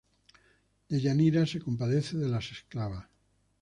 Deyanira 0.89 1.45
se 1.45 1.59
compadece 1.59 2.17
de 2.17 2.27
las 2.27 2.49
esclavas. 2.51 3.05